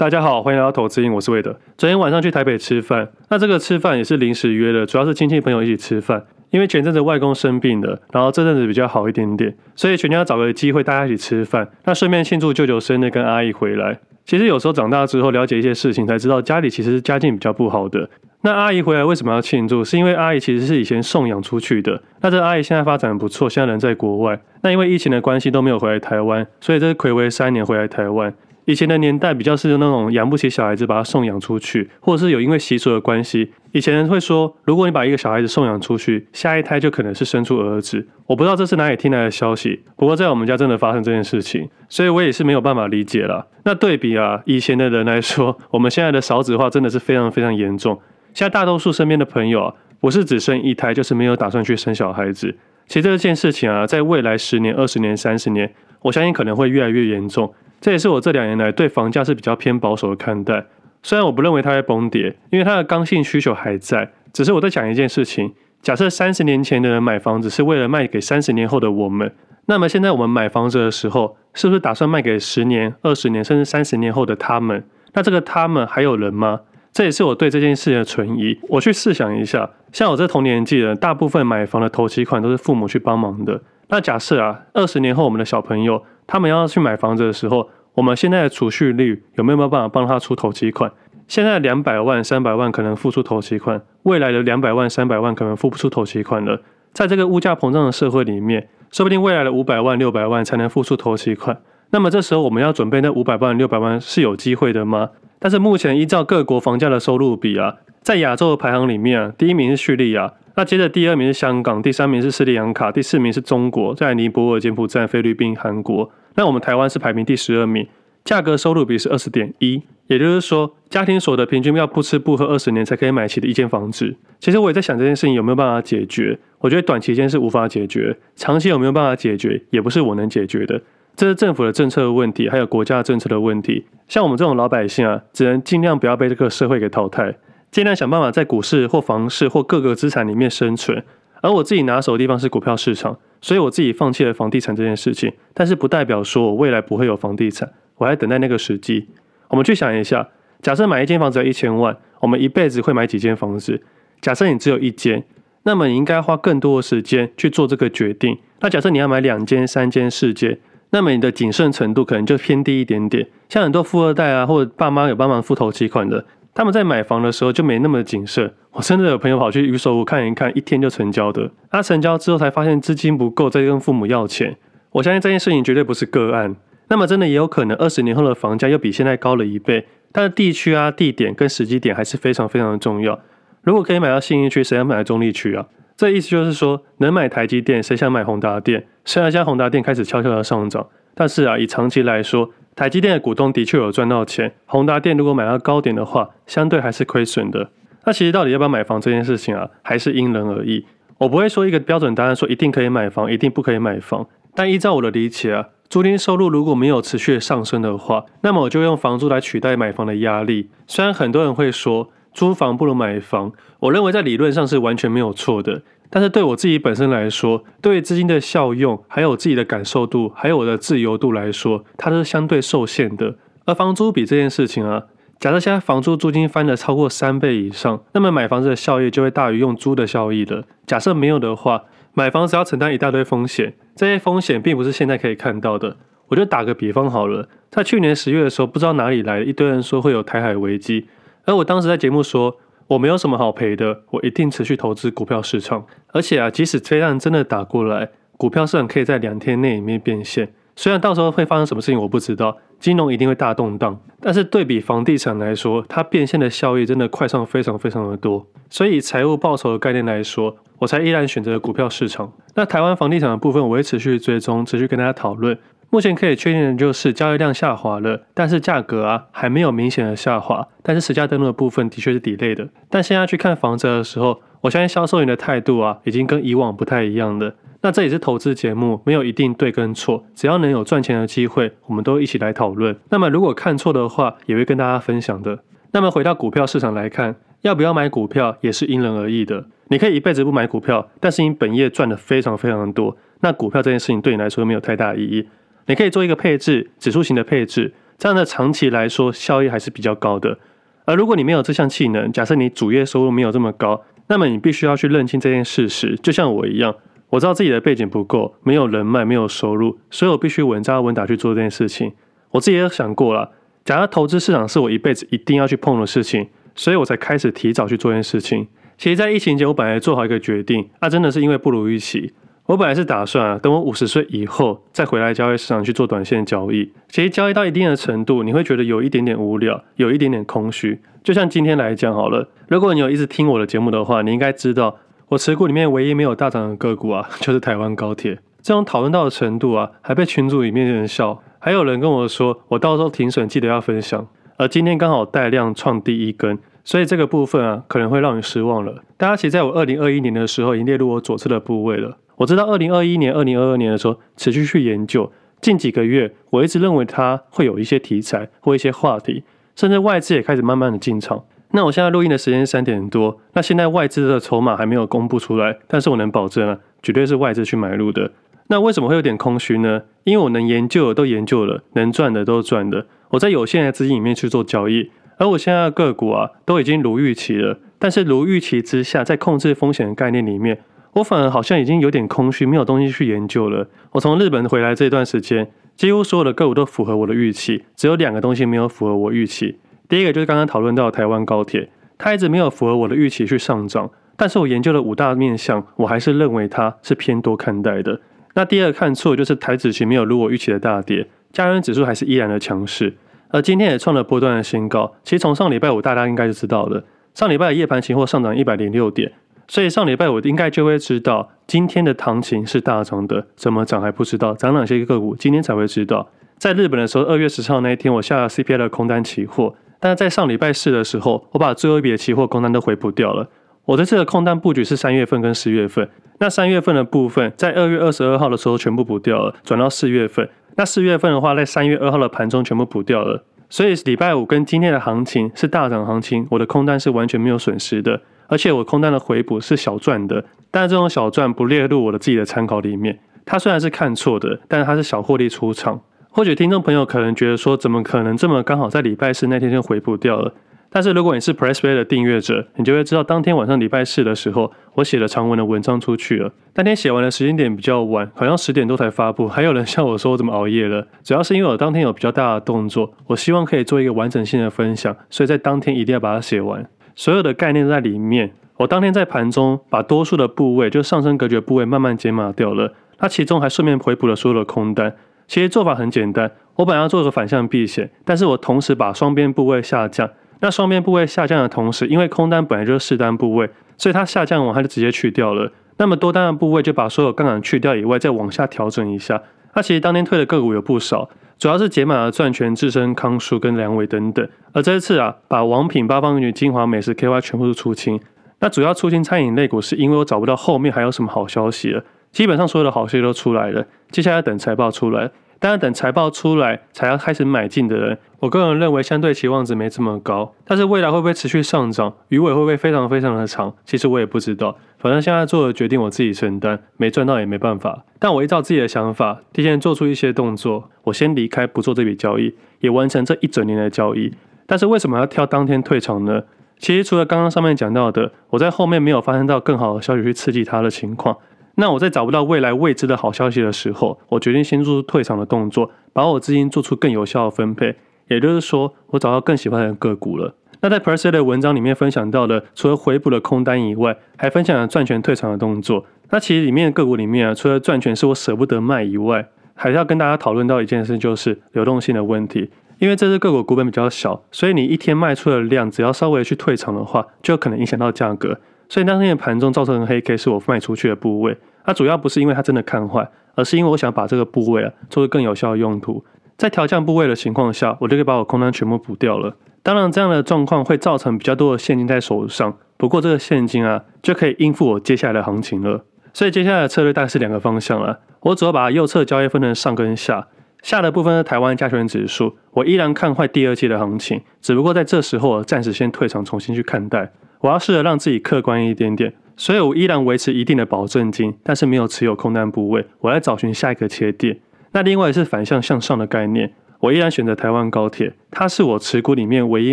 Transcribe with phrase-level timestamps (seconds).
[0.00, 1.54] 大家好，欢迎来到投资瘾，我是魏德。
[1.76, 6.24] 昨天晚上去台北吃饭，那这个吃饭也是临时约的，主要是亲戚朋友一起吃饭。
[6.48, 13.98] 因为前阵子外公生病了，然后这阵子比较好一点点，所以全家找个机会大家一起吃饭，那顺便庆祝舅舅生日跟阿姨回来。
[14.24, 18.08] 其实有时候长大之后了解一些事情，才知道家里其实是家境比较不好的。
[18.40, 19.84] 那阿姨回来为什么要庆祝？
[19.84, 22.02] 是因为阿姨其实是以前送养出去的。
[22.22, 24.40] 那这阿姨现在发展不错，现在人在国外。
[24.62, 28.32] 那因为疫情的关系都没有回来台湾，所以这是睽违三年回来台湾。
[28.70, 38.06] 以前的年代比较是那种养不起小孩子，把他送养出去，或者是有因为习俗的关系，以前人会说，如果你把一个小孩子送养出去，下一胎就可能是生出儿子。
[38.26, 43.44] 我不知道这是哪里听来的消息，不过在我们家真的发生这件事情，所以我也是没有办法理解了。
[43.64, 48.00] 那对比啊，以前的人来说，我们现在的少子化真的是非常非常严重。
[48.32, 52.56] 现在大多数身边的朋友啊，不是只生一胎，就是没有打算去生小孩子。
[52.86, 57.52] 其实这件事情啊，在未来十年、二十年、三十年，我相信可能会越来越严重。
[57.80, 60.66] 这也是我这两年来对房价是比较偏保守的看待。
[61.02, 64.12] 虽然我不认为它会崩跌，因为它的刚性需求还在。
[64.32, 69.32] 只是我在讲一件事情：假设三十年前的人买房子是为了卖给三十年后的我们，
[69.66, 74.84] 那么现在我们买房子的时候，是不是打算卖给十年、二十年甚至三十年后的他们？
[75.14, 76.60] 那这个他们还有人吗？
[76.92, 78.58] 这也是我对这件事情的存疑。
[78.68, 83.62] 我去试想一下，像我这同年纪的，大部分买房的头期款都是父母去帮忙的。
[83.88, 90.92] 那假设啊，二十年后我们的小朋友，他们要去买房子的时候，我们现在的储蓄率有没有办法帮他出头期款？
[91.26, 96.62] 现在两百万、三百万可能付出头期款，未来的两百万、三百万可能付不出头期款了。
[96.92, 101.60] 在这个物价膨胀的社会里面，说不定未来的五百万、六百万才能付出头期款。
[101.90, 105.10] 那么这时候我们要准备那五百万、六百万是有机会的吗？
[105.40, 110.32] 但是目前依照各国房价的收入比啊，在亚洲的排行里面啊，第一名是叙利亚。
[110.54, 116.10] 那接着第二名是香港，第三名是斯里兰卡，第四名是中国，在尼泊尔、柬埔寨、菲律宾、韩国。
[116.34, 117.86] 那我们台湾是排名第十二名，
[118.24, 124.14] 价格收入比是二十点一，也就是说家庭所得平均要不吃不喝二十年才可以买起的一间房子。
[124.38, 126.38] 其实我也在想这件事情有没有办法解决？
[126.58, 130.80] 我觉得短期间是无法解决，长期有没有办法解决，也不是我能解决的。
[131.16, 133.84] 这是政府的政策的问题，还有国家政策的问题。
[134.08, 137.34] 像我们这种老百姓啊，只能尽量不要被这个社会给淘汰。
[137.70, 141.04] 尽量想办法在股市或房市或各个资产里面生存，
[141.40, 145.32] 而我自己拿手的地方是股票市场，所以我自己放弃了房地产这件事情。
[145.54, 149.08] 但是不代表说我未来不会有房地产，我还等待那个时机。
[149.48, 150.28] 我们去想一下，
[150.60, 153.80] 假设买一间房子要一千万，我们一辈子会买几间房子？
[154.20, 155.24] 假设你只有一间，
[155.62, 158.38] 那么你应该花更多的时间去做这个决定。
[158.60, 160.58] 那假设你要买两间、三间、四间，
[160.90, 163.26] 那么你的谨慎程度可能就偏低一点点。
[163.48, 166.24] 像很多富二代啊，或者爸妈有帮忙付头期款的。
[166.54, 168.52] 他们在买房的时候就没那么谨慎。
[168.72, 171.50] 我真的有朋友跑去预售屋看一看，一天就成交的。
[171.70, 174.56] 他成交之后才发现资金不够，再跟父母要钱。
[174.92, 176.56] 我相信这件事情绝对不是个案。
[176.88, 179.86] 那么真的也有可能，二十年后的房价又比现在高了一倍。
[180.12, 183.18] 但是地区啊、地点跟时机点还是非常非常的重要。
[183.62, 185.66] 如果可以买到信义区，谁想买到中立区啊？
[185.96, 188.86] 这意思就是说，能买台积电，谁想买宏达电？
[189.04, 192.50] 虽然现在宏达电开始悄悄的上涨，但是啊，以长期来说。
[192.80, 197.68] 台积电的股东的确有赚到钱，宏达电如果买到高点的话，相对还是亏损的。
[198.06, 200.86] 那其实到底要不要买房这件事情啊，还是因人而异。
[201.18, 204.26] 我不会说一个标准答案，说一定可以买房，一定不可以买房。
[204.54, 210.70] 但依照我的理解啊，租金收入如果没有持续上升的话，那么我就用房租来取代买房的压力。
[210.86, 215.82] 虽然很多人会说租房不如买房，我认为在理论上是完全没有错的。
[216.12, 223.36] 但是对我自己本身来说，对于资金的效用，还有我自己的感受度，还有我的自由度来说，它是相对受限的。
[223.64, 225.04] 而房租比这件事情啊，
[225.38, 230.64] 假设现在房租租金翻了超过三倍以上，那么买房子的效益就会大于用租的效益了。
[230.84, 235.96] 假设没有的话，买房子要承担一大堆风险，这些风险并不是现在可以看到的。
[236.26, 241.06] 我就打个比方好了，在去年十月的时候，不知道哪里来一堆人说会有台海危机，
[241.44, 242.56] 而我当时在节目说。
[242.90, 245.86] 我没有什么好赔的，我一定持续投资股票市场。
[246.08, 250.52] 而且啊，即使飞弹真的打过来，股票市场可以在两天内里面变现。
[250.80, 258.46] 虽然到时候会发生什么事情我不知道，金融一定会大动荡，但是对比房地产来说，它变现的效益真的快上非常非常的多。
[258.70, 262.32] 所以财务报酬的概念来说，我才依然选择股票市场。
[262.54, 265.58] 那台湾房地产的部分，我会持续追踪，持续跟大家讨论。
[265.90, 270.66] 目前可以确定的就是交易量下滑了，但是价格啊还没有明显的下滑。
[270.82, 272.66] 但是实价登录的部分的确是 delay 的。
[272.88, 277.54] 但现在去看房子的时候，我相信销售员的态度啊已经跟以往不太一样了。
[277.82, 282.94] 那这也是投资节目，没有一定对跟错，只要能有赚钱的机会，我们都一起来讨论。
[283.08, 285.60] 那么如果看错的话，也会跟大家分享的。
[285.92, 289.64] 那么回到股票市场来看，要不要买股票也是因人而异的。
[289.88, 295.48] 你可以一辈子不买股票，但是你本业赚的非常非常多，那股票这件事情对你来说没有太大意义。
[295.86, 300.58] 你可以做一个配置，指数型的配置，这样的长期来说效益还是比较高的。
[301.06, 306.14] 而如果你没有这项技能，假设你主业收入没有这么高，那么你必须要去认清这件事实。
[306.22, 306.94] 就像我一样，
[307.30, 312.12] 我知道自己的背景不够，没有人脉，没有收入，所以我必须稳扎稳打去做这件事情。
[312.50, 313.52] 我自己也想过了，
[313.84, 318.66] 假如投资市场是我一辈子一定要去碰的事情，所以我才开始提早去做这件事情。
[318.98, 322.32] 其实，在疫情前，我本来做好一个决定，那、真的是因为不如预期。
[322.66, 326.92] 我本来是打算啊，等我五十岁以后再回来交易市场去做短线交易。
[327.08, 331.00] 其实交易到一定的程度，你会觉得有一点点无聊，有一点点空虚。
[331.24, 334.96] 就像今天来讲好了，如果你有一直听我的节目的话，你应该知道，
[335.30, 338.40] 我持股里面唯一没有大涨的个股啊， 就是台湾高铁。
[338.60, 344.26] 这种讨论到的程度啊，还被群组里面的人笑，还有人跟我说，我到时候停损记得要分享。
[344.56, 346.58] 而今天刚好带量创第一根。
[346.82, 349.04] 所以这个部分啊，可能会让你失望了。
[349.16, 352.16] 大家其实在我二零二一年的时候，已经列入我左侧的部位了。
[352.36, 355.30] 我知道二零二一年、二零二二年的时候，持续去研究。
[355.60, 359.44] 近几个月，我一直认为它会有一些题材或一些话题，
[359.76, 361.44] 甚至外资也开始慢慢的进场。
[361.72, 368.32] 那我现在录音的时间三点多，那现在外资的筹码还没有公布出来，但是我能保证啊，绝对是外资去买入的。
[368.68, 370.02] 那为什么会有点空虚呢？
[370.24, 375.10] 因为我能研究的都研究了，能赚的都赚的，我在有限的资金里面去做交易。
[375.38, 377.78] 而我现在的个股啊，都已经如预期了。
[377.98, 380.82] 但是如预期之下，在控制风险的概念里面，
[381.14, 383.88] 我反而好像已经有点空虚，没有东西去研究了。
[384.12, 389.78] 我从日本回来这段时间，几乎所有的个股都符合我的预期，只有两个东西没有符合我预期。
[390.10, 394.10] 第一个就是刚刚讨论到台湾高铁，它一直没有符合我的预期去上涨。
[394.36, 398.20] 但是我研究了五大面向，我还是认为它是偏多看待的。
[398.54, 403.14] 那第二个看错就是台指期没有如我预期的大跌，加元指数还是依然的强势。
[403.50, 405.14] 而今天也创了波段的新高。
[405.22, 409.30] 其实从上礼拜五大家应该就知道了，上礼拜的夜盘期货上涨一百零六点，
[409.68, 413.46] 所以上礼拜五应该就会知道今天的行情是大涨的。
[413.54, 416.28] 怎么涨还不知道，涨哪些个股今天才会知道。
[416.58, 423.48] 在日本的时候，二月十号那一天我下了 CPI 的空单期货，但是在上礼拜四的时候，我把最后一笔的期货空单都回补掉了。
[423.84, 426.08] 我这次的空单布局是三月份跟四月份，
[426.38, 430.48] 那三月份的部分在二月二十二号的时候全部补掉了，转到四月份。
[430.76, 443.18] 那四月份的话，在三月二号的盘中全部补掉了，所以礼拜五跟今天的行情是大涨行情，我的空单是完全没有损失的，而且我空单的回补是小赚的，但是这种小赚不列入我的自己的参考里面。
[443.44, 446.00] 它虽然是看错的，但是它是小获利出场。
[446.32, 450.54] 或许听众朋友可能觉得说，怎么可能这么刚好在礼拜四那天就回补掉了？
[450.88, 456.52] 但是如果你是 PressPlay 的订阅者，你就会知道，当天晚上礼拜四的时候，我写了长文的文章出去了。
[456.74, 459.48] 那天写完的时间点比较晚，好像十点多才发布。
[459.48, 461.04] 还有人笑我说我怎么熬夜了？
[461.24, 466.88] 主要是因为我当天有比较大的动作，我希望可以做一个完整性的分享，所以在当天一定要把它写完。
[467.16, 468.52] 所有的概念都在里面。
[468.78, 472.94] 我当天在盘中把多数的部位，就上升隔绝部位慢慢解码掉了。
[473.18, 475.14] 那其中还顺便回补了所有的空单。
[475.50, 480.30] 其实做法很简单，我本来要做个反向避险，但是我同时把双边部位下降。
[480.60, 483.68] 那双边部位下降的同时，因为空单本来就是试单部位，
[483.98, 485.72] 所以它下降完它就直接去掉了。
[485.96, 489.42] 那么多单的部位就把所有杠杆去掉以外，再往下调整一下。
[489.74, 494.48] 那其实当天退的个股有不少，主要是解码了赚权、智伸、康舒跟梁伟等等。
[494.72, 498.20] 而这一次啊，把王品、八方云集、精华、美食、KY 全部都出清。
[498.60, 502.04] 那主要出清餐饮类股，是因为我找不到后面还有什么好消息了。
[502.32, 505.30] 基本上所有的好消息都出来了，接下来等财报出来。
[505.58, 510.54] 当然，等财报出来才要开始买进的人，我个人认为相对期望值没这么高。
[510.64, 514.74] 但是未来会不会持续上涨，鱼尾会不会非常非常的长，其实我也不知道。
[514.98, 518.04] 反正现在做的决定我自己承担，没赚到也没办法。
[518.18, 524.32] 但我依照自己的想法，提前做出一些动作，我先离开不做这笔交易，也完成这一整年的交易。
[524.66, 526.44] 但是为什么要挑当天退场呢？
[526.78, 531.36] 其实除了刚刚上面讲到的，我在后面没有发生到更好的消息去刺激它的情况。
[531.80, 537.96] 那我在找不到未来未知的好消息的时候，我决定先做出退场的动作，把我资金做出更有效的分配。
[538.28, 540.54] 也就是说，我找到更喜欢的个股了。
[540.82, 546.04] 那在 PressPlay 的文章里面分享到的，除了回补的空单以外，还分享了赚钱退场的动作。
[546.28, 552.70] 那其实里面的个股里面啊，除了赚钱是我舍不得卖以外，还是要跟大家讨论到一件事，就是流动性的问题。
[552.98, 558.58] 因为这只个股股本比较小，所以你一天卖出的量，只要稍微去退场的话，就可能影响到价格。
[558.90, 566.24] 所以当天的盘中造成的黑 K 是我卖出去的部位，它主要不是因为它真的看坏，而是因为我想把这个部位啊做个更有效的用途。
[566.56, 569.56] 在调降部位的情况下，我就可以把我空单全部补掉了。
[569.82, 576.04] 当然，这样的状况会造成比较多的现金在手上，不过这个现金啊就可以应付我接下来的行情了。
[576.34, 578.20] 所以接下来的策略大概是两个方向了。
[578.40, 580.48] 我主要把右侧交易分成上跟下，
[580.82, 587.32] 下的部分是台湾加权指数，我依然看坏第二季的行情，只不过在这时候暂时先退场，重新去看待。
[587.60, 593.04] 我要试着让自己客观一点点，所以我依然维持一定的保证金，但是没有持有空单部位。
[593.18, 594.58] 我来找寻下一个切点。
[594.92, 599.92] 那另外是反向向上的概念，我依然选择台湾高铁，它是我持股里面唯一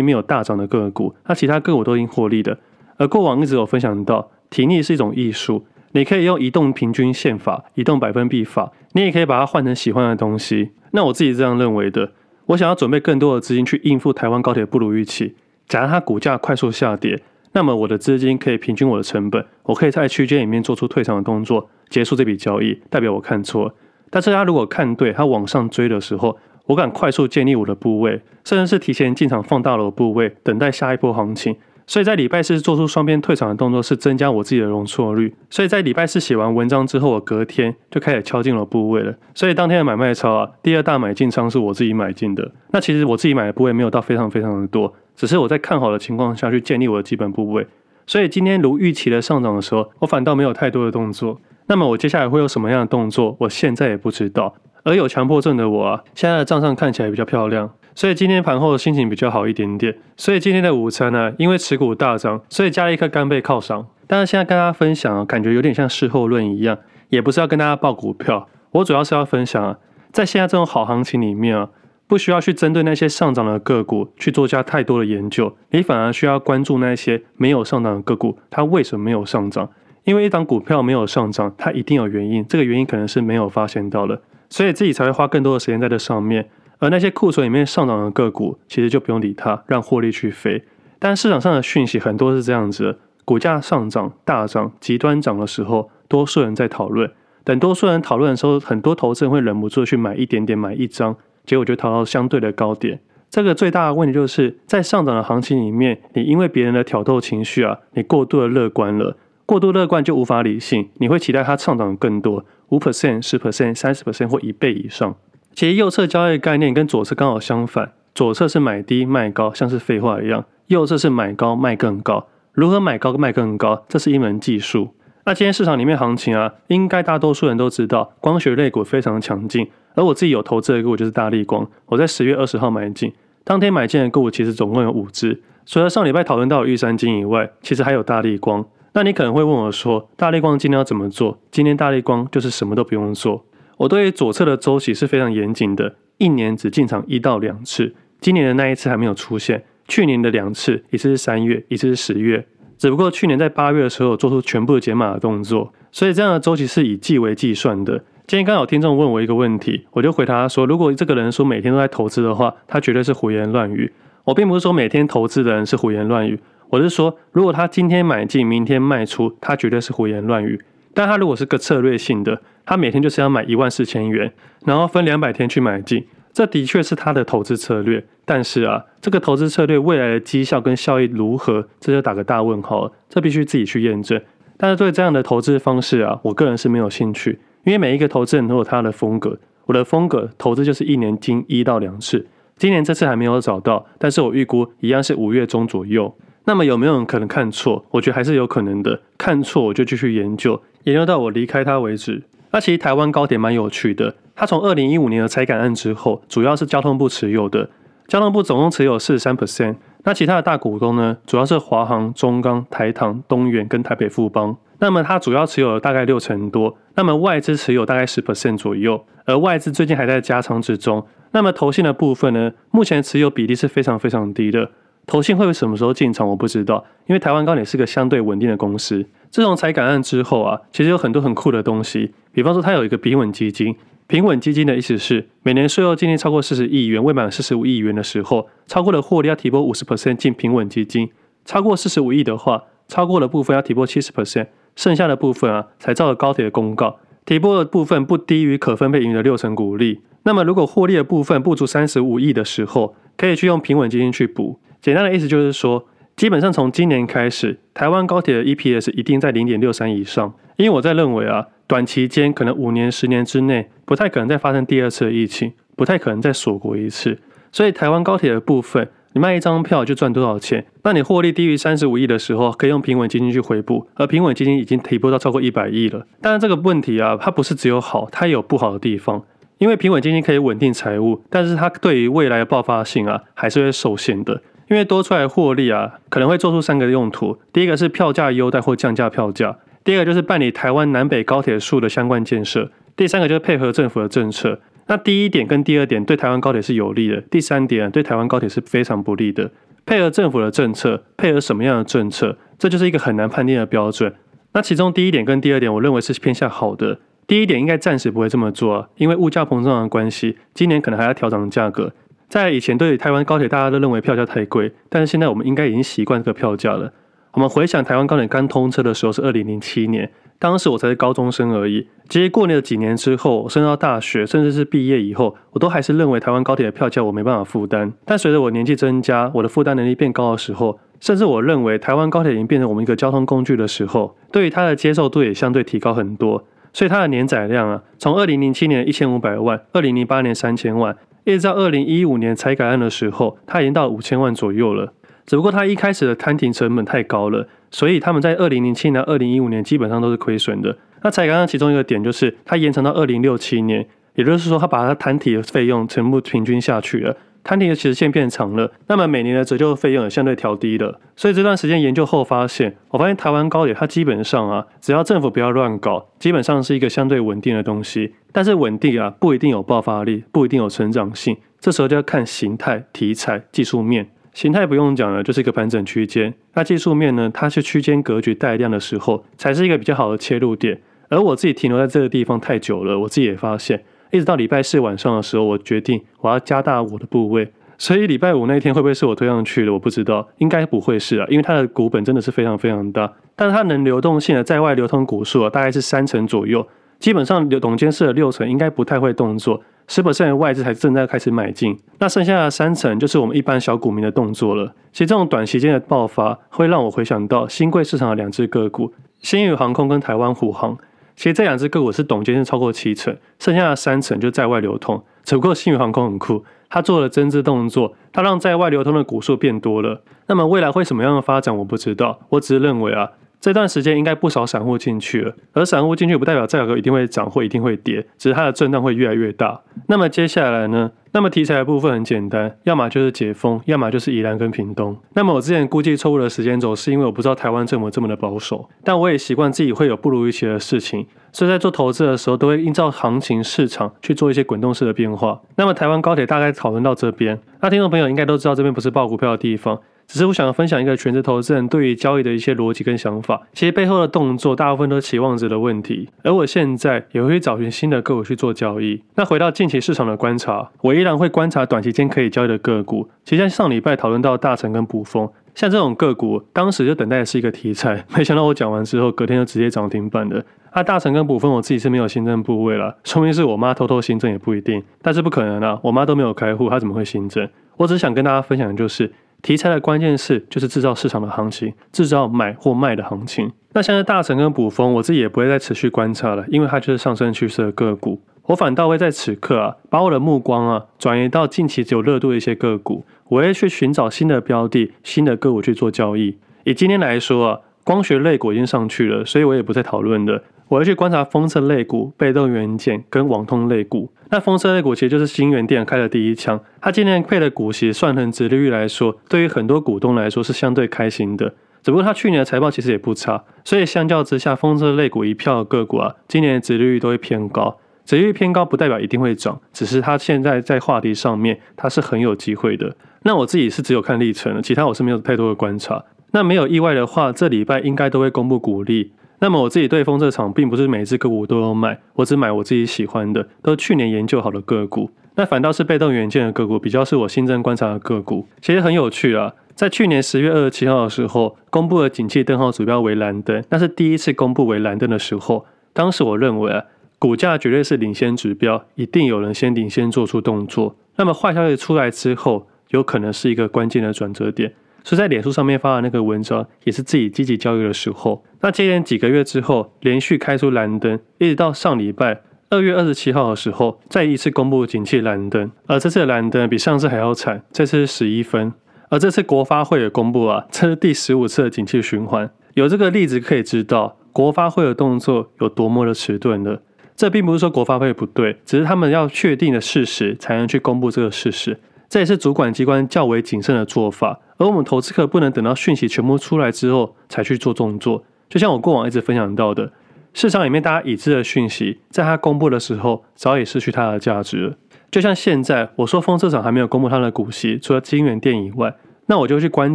[0.00, 2.58] 没有大涨的个股，那其他个股都已经获利的。
[2.96, 10.70] 而过往一直有分享到，停利是一种艺术，你可以用移动平均线法、移动百分比法，你也可以把它换成喜欢的东西。
[10.92, 12.12] 那我自己这样认为的，
[12.46, 15.34] 我想要准备更多的资金去应付台湾高铁不如预期。
[15.68, 17.20] 假如它股价快速下跌，
[17.58, 23.74] 那么我的资金可以平均我的成本，我可以在区间里面做出退场的动作，结束这笔交易，代表我看错。
[24.10, 31.56] 但是它如果看对，他往上追的时候，我敢快速建立我的部位，甚至是提前进场放大了我部位，等待下一波行情。
[31.88, 35.34] 所以在礼拜四做出双边退场的动作，是增加我自己的容错率。
[35.48, 39.14] 所以在礼拜四写完文章之后，我隔天就开始敲进了部位了。
[39.34, 42.52] 所以当天的买卖超啊，第二大买进仓是我自己买进的。
[42.72, 47.66] 那其实我自己买的部位没有到非常非常的多，只是我在看好的情况下去建立我的基本部位。
[48.06, 51.40] 所以今天如预期的上涨的时候，我反倒没有太多的动作。
[51.68, 54.54] 那么我接下来会有什么样的动作，我现在也不知道。
[54.84, 59.92] 而有强迫症的我啊，现在的账上看起来比较漂亮，所以今天盘后的心情比较好一点点。
[60.16, 63.88] 所以今天的午餐呢、因为持股大涨，所以加了一颗干贝犒赏。
[64.06, 66.78] 但是现在跟大家分享啊，感觉有点像事后论一样，
[67.08, 69.78] 也不是要跟大家报股票，我主要是要分享啊，
[70.12, 71.70] 在现在这种好行情里面啊，
[72.06, 79.68] 不需要去针对那些上涨的个股去做加太多的研究，你反而需要关注那些没有上涨的个股，它为什么没有上涨？
[80.04, 84.22] 因为一档股票没有上涨，它一定有原因，这个原因可能是没有发现到的。
[84.50, 86.48] 所以自己才会花更多的时间在这上面，
[86.78, 90.62] 而那些库存里面上涨的个股，其实就不用理它，让获利去飞。
[90.98, 97.08] 但市场上的讯息很多是这样子：股价上涨、大涨、极端涨的时候，多数人在讨论；
[97.44, 103.00] 等多数人讨论的时候，很多投资人会忍不住去买一点点，买一张，结果就逃到相对的高点。
[103.30, 112.44] 这个最大的问题就是在上涨的行情里面，你因为别人的挑逗情绪啊，你过度的乐观了，过度乐观就无法理性，你会期待它上涨更多。
[112.70, 115.14] 五 percent、十 percent、三十 percent 或一倍以上。
[115.58, 122.28] 其实右侧交易概念跟左侧刚好相反，左侧是买低卖高，像是废话一样；右侧是买高卖更高。
[122.52, 124.94] 如何买高卖更高，这是一门技术。
[125.24, 129.68] 那今天市场里面行情啊，应该大多数人都知道，光学类股非常强劲。
[129.96, 133.12] 而我自己有投资的个股就是大立光，我在十月二十号买进，
[133.42, 135.42] 当天买进的个股其实总共有五只。
[135.66, 138.64] 除了上礼拜讨论到玉山金以外，其实还有大立光。
[138.92, 141.40] 那你可能会问我说，大立光今天要怎么做？
[141.50, 143.44] 今天大立光就是什么都不用做。
[143.78, 147.94] 我对左侧的周期是非常严谨的，一年只进场一到两次。
[148.20, 152.44] 今年的那一次还没有出现，去年的两次，一次是三月，一次是十月。
[152.76, 157.98] 只不过去年在八月的时候做出全部的解码的动作，所以这样的周期是以季为计算的。
[158.26, 163.92] 今天刚好听众问我一个问题，我就回答他说，如果这个人说每天都在投资的话，他绝对是胡言乱语。
[164.24, 166.40] 我并不是说每天投资的人是胡言乱语。
[166.70, 170.60] 我是说，如果他今天买进，明天卖出，他绝对是胡言乱语。
[170.92, 174.30] 但他如果是个策略性的，他每天就是要买一万四千元，
[174.66, 178.04] 然后分两百天去买进，这的确是他的投资策略。
[178.26, 182.92] 但是啊，这个投资策略未来的绩效跟效益如何，这就打个大问号了。
[183.08, 184.20] 这必须自己去验证。
[184.58, 189.38] 但是对这样的投资方式啊，我个人是没有兴趣，因为每一个投资人都有他的风格。
[189.64, 192.26] 我的风格，投资就是一年进一到两次。
[192.58, 196.14] 今年这次还没有找到，但是我预估一样是五月中左右。
[196.44, 197.86] 那么有没有人可能看错？
[197.92, 199.00] 我觉得还是有可能的。
[199.16, 202.22] 看错我就继续研究，研究到我离开它为止。
[202.50, 207.68] 那其实台湾高铁蛮有趣的，它从二零一五年的财改案之后，主要是交通部持有的，
[208.06, 209.76] 交通部总共持有四十三 percent。
[210.04, 214.56] 那其他的大股东呢，主要是华航、中钢、台糖、东元跟台北富邦。
[214.78, 221.04] 那么它主要持有了大概六成多，那么外资持有大概十 percent 左右，而外资最近还在加仓之中。
[221.32, 224.70] 那么投信的部分呢，目前持有比例是非常非常低的。
[225.08, 226.28] 投信会什么时候进场？
[226.28, 229.06] 我不知道，因为台湾高铁是个相对稳定的公司。
[229.30, 233.74] 自从财改案之后啊，其实有很多很酷的东西，比方说它有一个平稳基金。
[234.06, 241.10] 平稳基金的意思是，每年税后净利超过四十亿元，未满四十五亿元的时候，超过的获利要提拨五十 percent 进平稳基金。
[241.46, 250.02] 超过四十五亿的话，超过的部分要提拨七十 percent，剩下的部分啊，才照着高铁的公告，提拨的部分不低于可分配盈余的六成股利。
[250.24, 254.58] 那么如果获利的部分不足三十五亿的时候，可以去用平稳基金去补。
[254.80, 260.34] 简单的意思就是说，基本上从今年开始，台湾高铁的 EPS 一定在零点六三以上。
[260.56, 267.18] 因为我在认为啊，短期间可能五年、十年之内不太可能再发生第二次的疫情，不太可能再锁国一次。
[267.52, 270.66] 所以台湾高铁的部分，你卖一张票就赚多少钱？
[270.82, 276.04] 那你获利低于三十五亿的时候，可以用平稳基金去回补，而平稳基金已经提拨到超过一百亿了。
[276.20, 279.24] 当然这个问题啊，它不是只有好，它也有不好的地方。
[279.58, 284.42] 因为平稳基金可以稳定财务，但是它对于未来的爆发性啊，还是会受限的。
[284.68, 287.38] 因为多出来获利啊，可能会做出三个用途。
[287.52, 294.60] 第一个是票价优待或降价票价；第二个就是办理台湾南北高铁数的相关建设；第三个就是配合政府的政策。
[294.86, 299.50] 那第一点跟第二点对台湾高铁是有利的，第三点对台湾高铁是非常不利的。
[299.84, 304.14] 配合政府的政策，配合什么样的政策，这就是一个很难判定的标准。
[304.52, 306.98] 那其中第一点跟第二点，我认为是偏向好的。
[307.26, 311.92] 第一点应该暂时不会这么做啊，因为物价膨胀的关系，今年可能还要调涨价格。
[312.28, 316.92] 在以前对于台湾高铁，大家都认为票价太贵，但是现在我们应该已经习惯这个票价了。
[317.32, 320.10] 我们回想台湾高铁刚通车的时候是二零零七年。
[320.40, 321.88] 当时我才是高中生而已。
[322.08, 327.92] 其实过了几年之后，升到大学，甚至是毕业以后，我都还是认为台湾高铁的票价我没办法负担。
[328.04, 336.44] 但随着我年纪增加，我的负担能力变高的时候，甚至我认为台湾高铁已经变成我们一个交通工具的时候，对于它的接受度也相对提高很多。
[336.72, 340.96] 所以它的年载量啊，从二零零七年一千五百万，二零零八年三千万，
[341.32, 344.92] 一直到二零一五年才改案的时候，它已经到五千万左右了。
[345.26, 347.46] 只不过它一开始的摊停成本太高了。
[347.70, 350.74] 所以他们在二零零七年、二零一五年基本上都是亏损的。
[351.02, 357.14] 那才改案其中一个点就是，它延长到二零六七年，也就是说，它把它摊提的费用全部平均下去了，
[357.48, 361.00] 摊提的期限变长了，那么每年的折旧费用也相对调低了。
[361.16, 368.12] 所以这段时间研究后发现，我发现台湾高铁它基本上啊，只要政府不要乱搞，基本上是一个相对稳定的东西。
[368.32, 374.10] 但是稳定啊，不一定有爆发力，不一定有成长性，这时候就要看形态、题材、技术面。
[374.34, 376.34] 形态不用讲了，就是一个盘整区间。
[376.52, 377.30] 那技术面呢？
[377.32, 380.78] 它是区间格局带量的时候，才是一个比较好的切入点。
[381.08, 387.52] 而我自己停留在这个地方太久了，我自己也发现，一直到礼拜四晚上的时候，我决定我要加大我的部位。
[387.76, 389.72] 所以礼拜五那天会不会是我推上去的？
[389.72, 393.12] 我不知道，应该不会是啊，因为它的股本真的是非常非常大。
[393.36, 396.66] 但是它能流动性的在外流通股数啊，大概是三成左右。
[396.98, 399.62] 基本上董监事的六成应该不太会动作。
[399.86, 404.74] 十 percent 的外资才正在开始买进，那剩下的三成就是我们一般小股民的动作了。
[404.92, 410.76] 其实这种短时间的爆发，会让我回想到新贵市场的两只个股，新宇航空跟台湾虎航。
[411.18, 415.02] 其实这两只个股是董监是超过七成，剩下的三成就在外流通。
[415.24, 420.02] 只不过新宇航空很酷，它做了增资动作，它让在外流通的股数变多了。
[420.28, 422.20] 那么未来会什么样的发展，我不知道。
[422.28, 423.10] 我只是认为啊。
[423.40, 429.60] 这段时间应该不少散户进去了，而散户进去不代表价格一定会涨或一定会跌，只是它的震荡会越来越大。
[429.86, 430.90] 那么接下来呢？
[431.12, 434.94] 那么题材的部分很简单，要么就是解封，要么就是宜兰跟屏东。
[435.14, 445.40] 那么我之前估计错误的时间轴，是因为我不知道台湾政府这么的保守，但我也习惯自己会有不如预期的事情，所以在做投资的时候，都会依照行情市场去做一些滚动式的变化。
[445.56, 449.80] 那么台湾高铁大概讨论到这边，那听众朋友应该都知道这边不是报股票的地方。
[450.08, 456.08] 只是我想要分享一个全职投资人对于交易的一些逻辑跟想法，其实背后的动作大部分都是期望值的问题。
[456.24, 459.02] 而我现在也会找寻新的个股去做交易。
[459.16, 463.06] 那回到近期市场的观察，我依然会观察短期间可以交易的个股。
[463.22, 470.42] 其实像上礼拜讨论到大成跟卜风，像这种个股，当时就等待的是一个题材， 没想到我讲完之后，隔天就直接涨停板了。
[470.70, 477.46] 啊，大成跟卜蜂我自己是没有新增部位了，说明是我妈偷偷新增也不一定，但是不可能啊，我妈都没有开户，她怎么会新增？
[477.76, 479.12] 我只想跟大家分享的就是。
[479.42, 483.50] 题材的关键是就是制造市场的行情，制造买或卖的行情。
[483.72, 488.20] 那像是大成跟卜风，我自己也不会再持续观察了，因为它就是上升趋势的个股。
[488.46, 496.38] 我反倒会在此刻啊，把我的目光啊转移到近期只有热度的一些个股，我会去寻找新的标的、新的个股去做交易。
[496.64, 500.42] 以今天来说啊，光学类股已经上去了，所以我也不再讨论了。
[500.68, 504.10] 我会去观察封测类股、被动元件跟网通类股。
[504.30, 511.54] 那封测类股其实就是新元店开的第一枪，它今年配的股息算成殖利率来说，对于很多股东来说是相对开心的。
[511.82, 517.78] 只不过它去年的财报其实也不差，所以相较之下，封测类股一票的个股啊，今年的殖利率都会偏高。
[518.04, 522.94] 殖利率偏高不代表一定会涨，只是它现在在话题上面它是很有机会的。
[523.22, 526.04] 那我自己是只有看历程，其他我是没有太多的观察。
[526.32, 529.12] 那没有意外的话，这礼拜应该都会公布股利。
[529.40, 535.10] 那么我自己对封测厂并不是每一只个股都有买，我只买我自己喜欢的，都是去年研究好的个股。
[535.36, 538.46] 那反倒是被动元件的个股，比较是我新增观察的个股。
[538.60, 545.64] 其实很有趣啊，在去年十月二十七号的时候，公布了景气灯号指标为蓝灯，那是第一次公布为蓝灯的时候。
[545.92, 546.84] 当时我认为啊，
[547.20, 550.96] 股价绝对是领先指标，一定有人先领先做出动作。
[551.14, 554.74] 那么坏消息出来之后，有可能是一个关键的转折点。
[555.08, 558.44] 所以在脸书上面发的那个文章，也是自己积极交易的时候。
[558.60, 565.70] 那接连几个月之后，连续开出蓝灯，一直到上礼拜二月二十七号的时候，再一次公布景气蓝灯。
[565.86, 568.70] 而这次的蓝灯比上次还要惨，这次是十一分。
[569.08, 572.50] 而这次国发会也公布啊，这是第十五次的景气循环。
[572.74, 576.82] 有这个例子可以知道，国发会的动作有多么的迟钝了。
[577.16, 581.80] 这并不是说国发会不对，只是他们要确定的事实才能去公布这个事实。
[582.10, 584.40] 这也是主管机关较为谨慎的做法。
[584.58, 588.24] 而我们投资客不能等到讯息全部出来之后才去做动作。
[588.48, 589.92] 就像我过往一直分享到的，
[590.34, 594.76] 市场里面大家已知的讯息，在它公布的时候，早已失去它的价值。
[595.10, 598.94] 就像现在，我说风车厂还没有公布它的股息，除了金元电以外，
[599.26, 599.94] 那我就去观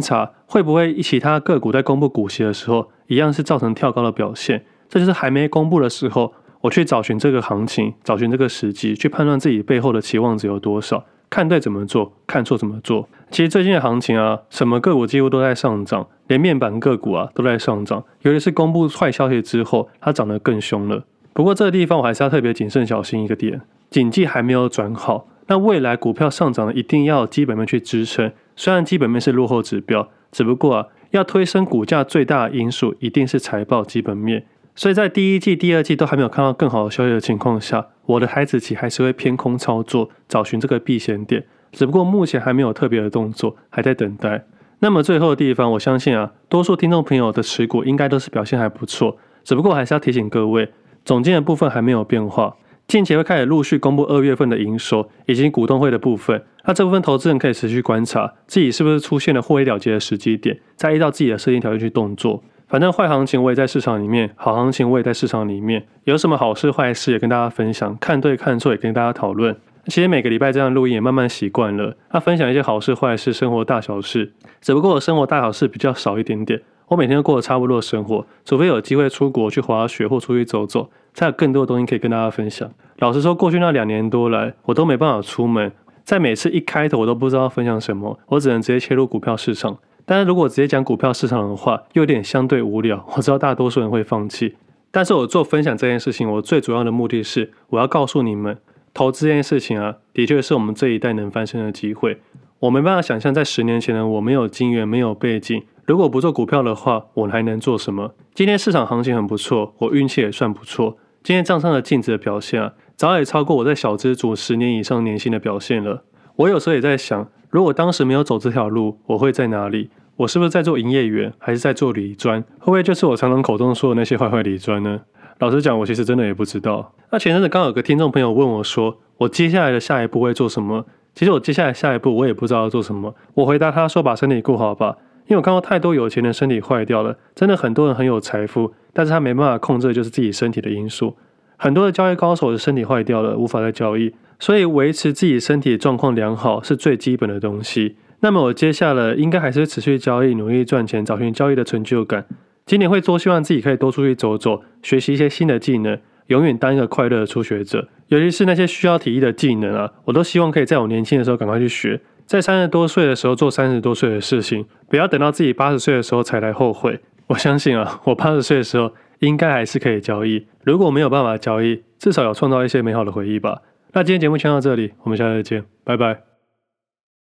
[0.00, 4.64] 察，会不会其他个股在公布股息的时候，一样是造成跳高的表现。
[4.88, 11.04] 这就是还没公布的时候，我去找寻这个行情，找寻这个时机，去判断自己背后的期望值有多少。
[11.34, 13.08] 看对怎么做，看错怎么做。
[13.28, 18.04] 其实最近的行情啊，什么个股几乎都在上涨，连面板个股啊都在上涨。
[18.22, 21.02] 尤其是公布坏消息之后，它涨得更凶了。
[21.32, 25.26] 不过这个地方我还是要特别谨慎小心一个点，景气还没有转好。
[25.48, 28.30] 那未来股票上涨的一定要基本面去支撑。
[28.54, 34.46] 虽然基本面是落后指标，只不过啊，要推升股价最大的因素一定是财报基本面。
[34.76, 41.44] 所以在第一季、第二季都还没有看到更好的消息的情况下，我的台指期还是会偏空操作，找寻这个避险点。
[41.70, 44.44] 只不过目前还没有特别的动作，还在等待。
[44.80, 49.16] 那么最后的地方，我相信啊，多数听众朋友的持股应该都是表现还不错。
[49.44, 50.68] 只不过还是要提醒各位，
[51.04, 52.56] 总监的部分还没有变化，
[52.88, 56.42] 近期会开始陆续公布二月份的营收以及股东会的部分。
[56.64, 62.42] 那这部分投资人可以持续观察自己是不是出现了获利了结的时机点，再依照自己的设定条件去动作。
[62.66, 65.86] 反正坏行情我也在市场里面，好行情我也在市场里面。
[66.04, 69.56] 有什么好事坏事也跟大家分享，看对看错也跟大家讨论。
[69.86, 71.94] 其实每个礼拜这样录音也慢慢习惯了。
[72.12, 74.32] 那分享一些好事坏事，生活大小事。
[74.60, 76.62] 只不过我生活大小事比较少一点点。
[76.88, 82.70] 我每天都过得差不多的生活，除非有机会出国去滑雪或出去走走，才有更多的东西可以跟大家分享。
[82.98, 85.72] 老实说，过去那两年多来，我都没办法出门，
[86.02, 89.78] 在每次一开头我都不知道分享什么，我只能直接切入股票市场。
[90.06, 93.04] 但是如果直接讲股票市场的话，又有点相对无聊。
[93.16, 94.54] 我知道大多数人会放弃，
[94.90, 98.58] 但是我做分享这件事情，我最主要的目的是，我要告诉你们，
[98.92, 102.20] 投资这件事情啊，的确是我们这一代能翻身的机会。
[102.58, 108.14] 我没办法想象，在十年前的我没有经验、没有背景，如果不做股票的话，我还能做什么？
[108.34, 110.98] 今天市场行情很不错，我运气也算不错。
[111.22, 116.04] 今天账上的净值的表现啊，早已超过我在小资族十年以上年薪的表现了。
[116.36, 117.26] 我有时候也在想。
[117.54, 119.88] 如果当时没有走这条路，我会在哪里？
[120.16, 122.42] 我是不是在做营业员，还是在做理专？
[122.58, 125.02] 会不会就是我常常口中说的那些坏坏理专呢？
[125.38, 126.92] 老实讲，我其实真的也不知道。
[127.12, 130.84] 那前阵子刚有个听众朋友问我说，我接下来的下一步会做什么？
[131.14, 133.14] 其实我接下来下一步我也不知道要做什么。
[133.34, 134.96] 我回答他说，把身体顾好吧，
[135.28, 141.16] 因为我看到太多有钱人身体坏掉了，真的很多人很有财富，但是他没办法控制就是自己身体的因素。
[141.56, 144.12] 很多的交易高手的身体坏掉了，无法再交易。
[144.38, 147.96] 所以维持自己身体状况良好是最基本的东西。
[148.20, 152.26] 那么我接下来应该还是持续交易，努力赚钱，找寻交易的成就感。
[152.64, 157.88] 今年会多希望自己可以多出去走走，学习一些新的技能，永远当一个快乐的初学者。
[158.08, 167.00] 尤其是那些需要体力的技能啊，我都希望可以在我年轻的时候赶快去学，在三十多岁的时候做三十多岁的事情，不要等到自己八十岁的时候才来后悔。
[167.26, 170.46] 我相信啊，我八十岁的时候应该还是可以交易。
[170.62, 173.60] 如果没有办法交易，至少有创造一些美好的回忆吧。
[173.94, 176.33] 那今天节目先到这里，我们下次再见，拜拜。